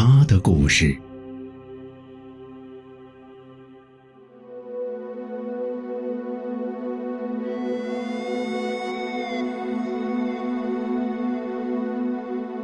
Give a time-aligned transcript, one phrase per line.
[0.00, 0.96] 他的故事。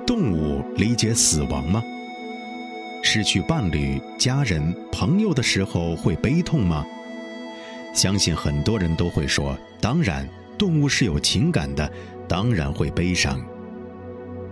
[0.07, 1.83] 动物理解死亡吗？
[3.03, 6.87] 失去伴侣、家人、朋友的时候会悲痛吗？
[7.93, 10.25] 相信很多人都会说：“当然，
[10.57, 11.93] 动物是有情感的，
[12.29, 13.45] 当然会悲伤。”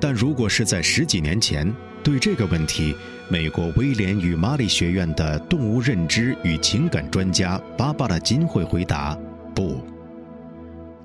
[0.03, 2.95] 但如果是在十几年前，对这个问题，
[3.29, 9.17] 美国威廉与玛丽学院的动物认知与情感专家芭芭拉金会回答：
[9.55, 9.81] 不。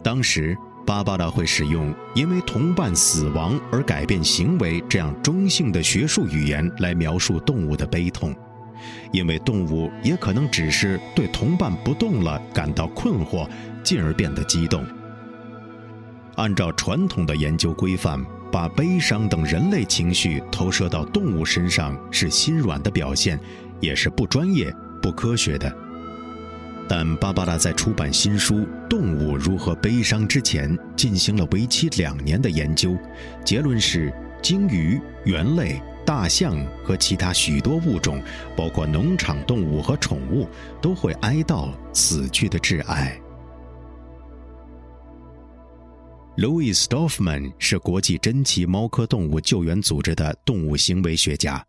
[0.03, 8.35] 当时，芭芭拉会使用“因为同伴死亡而改变行为”这样中性的学术语言来描述动物的悲痛，
[9.11, 13.47] 因为动物也可能只是对同伴不动了感到困惑，
[13.83, 14.83] 进而变得激动。
[16.37, 18.19] 按照传统的研究规范。
[18.51, 23.39] 把悲伤等人类情绪投射到动物身上是心软的表现，
[23.79, 25.73] 也是不专业、不科学的。
[26.89, 28.55] 但芭芭拉在出版新书
[28.89, 32.95] 《动物如何悲伤》之前，进行了为期两年的研究，
[33.43, 38.23] 结论是：鲸鱼、猿类、大象和其他许多物种，
[38.55, 40.47] 包括农场动物和宠物，
[40.81, 43.19] 都会哀悼死去的挚爱。
[46.37, 51.65] Louis Dorfman 是国际珍奇猫科动物救援组织的动物行为学家，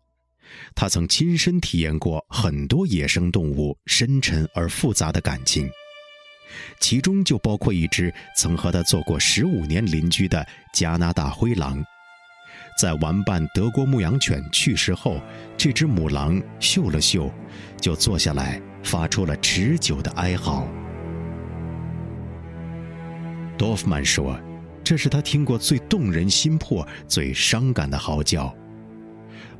[0.75, 5.67] 他曾亲身体验过很多野生动物深沉而复杂的感情，
[6.79, 11.83] 其中就包括一只曾和他做过十五年邻居的加拿大灰狼。
[12.79, 15.19] 在玩伴德国牧羊犬去世后，
[15.57, 17.33] 这只母狼嗅了嗅，
[17.81, 20.67] 就坐下来发出了持久的哀嚎。
[23.57, 24.39] Dorfman 说。
[24.89, 28.51] 这是他听过最动人心魄、最伤感的嚎叫。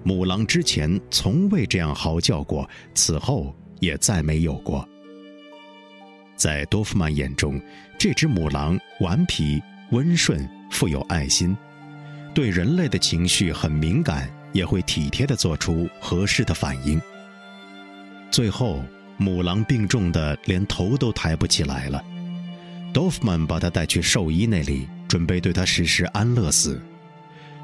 [0.01, 4.89] 母狼之前从未这样嚎叫过，此后也再没有过。
[6.35, 7.61] 在多夫曼眼中，
[7.95, 11.55] 这只母狼顽皮、温顺、富有爱心，
[12.33, 16.99] 对人类的情绪很敏感，也会体贴地做出合适的反应。
[18.31, 18.83] 最后，
[19.17, 22.03] 母狼病重的连头都抬不起来了。
[22.91, 24.87] 多夫曼把他带去兽医那里。
[25.09, 26.81] 准备对他实施安乐死。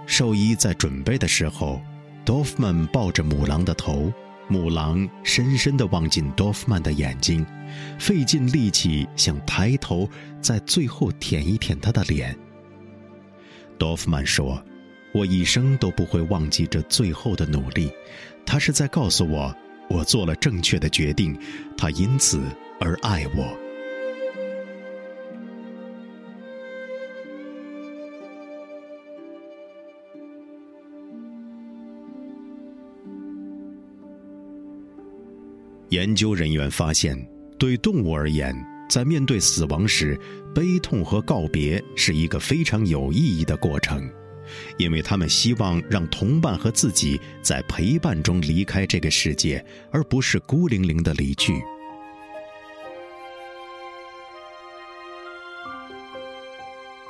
[0.05, 1.81] 兽医在准备的时候
[2.25, 4.11] ，Dorfman 抱着母狼的头，
[4.47, 7.45] 母狼深深地望进 Dorfman 的眼睛，
[7.97, 10.09] 费尽力气想抬头，
[10.41, 12.37] 在最后舔一舔他的脸。
[13.79, 14.63] Dorfman 说
[15.13, 17.91] ：“我一生都不会忘记这最后的努力，
[18.45, 19.55] 他是在告诉我，
[19.89, 21.37] 我做了正确的决定，
[21.77, 22.41] 他因此
[22.79, 23.57] 而爱我。”
[35.95, 37.17] 研究人员发现，
[37.57, 38.53] 对动物而言，
[38.89, 40.19] 在面对死亡时，
[40.53, 44.05] 悲痛和告别是一个非常有意义的过程，
[44.77, 51.53] 因为他们希望让同伴和自己在陪伴中离开这个世界，而不是孤零零的离去。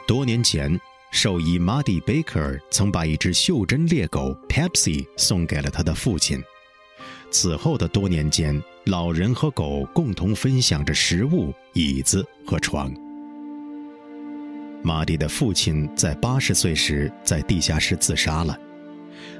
[0.05, 0.79] 多年前，
[1.11, 6.39] 兽医 Muddy Baker 曾把一只袖珍猎狗 Pepsi 送给了他的父亲。
[7.31, 12.93] 此后的多年间，老人和狗共同分享着食物、椅子和床。
[14.83, 18.55] 马蒂的父亲在八十岁时在地下室自杀了。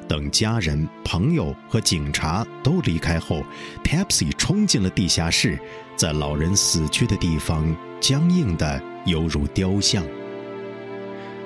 [0.07, 3.43] 等家人、朋友和警察都离开后
[3.83, 5.59] ，Pepsi 冲进了地下室，
[5.95, 10.03] 在老人死去的地方僵硬的犹如雕像。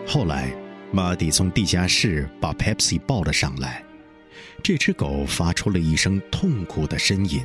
[0.08, 0.54] 后来，
[0.94, 3.84] 马蒂从地下室把 Pepsi 抱了上来。
[4.64, 7.44] 这只狗发出了一声痛苦的呻吟，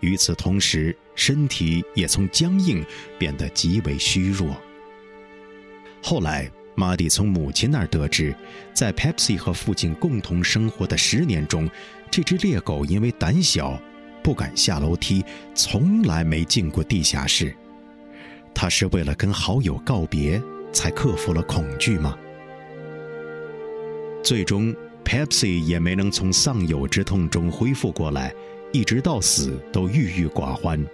[0.00, 2.84] 与此同时，身体也从僵硬
[3.18, 4.56] 变得极为虚弱。
[6.02, 8.34] 后来，马蒂从母亲那儿得知，
[8.74, 11.68] 在 Pepsi 和父亲共同生活的十年中，
[12.10, 13.80] 这只猎狗因为胆小，
[14.22, 15.24] 不敢下楼梯，
[15.54, 17.54] 从来没进过地下室。
[18.54, 20.42] 他是为了跟好友告别，
[20.72, 22.16] 才克服了恐惧吗？
[24.22, 24.74] 最终。
[25.04, 28.32] Pepsi 也没能从丧友之痛中恢复过来，
[28.72, 30.84] 一直到死都郁郁寡欢。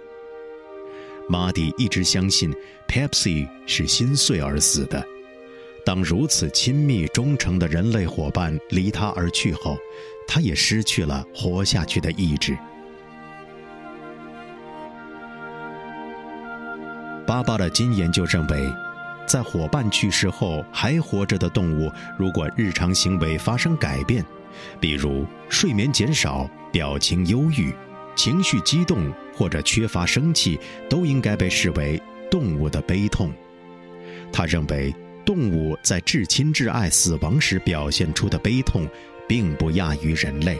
[1.27, 2.53] 马蒂一直相信
[2.87, 5.05] Pepsi 是心碎而死的。
[5.85, 9.77] 当如此亲密忠诚的人类伙伴离他而去后，
[10.27, 12.57] 他也失去了活下去的意志。
[17.25, 18.71] 巴巴的金研究认为，
[19.25, 24.25] 在伙伴去世后还活着的动物，如果日常行为发生改变，
[24.79, 27.73] 比如睡眠减少、表情忧郁、
[28.15, 30.59] 情绪激动或者缺乏生气，
[30.89, 33.33] 都应该被视为动物的悲痛。
[34.31, 34.93] 他认为，
[35.25, 38.87] 动物在至亲至爱死亡时表现出的悲痛，
[39.27, 40.59] 并不亚于人类。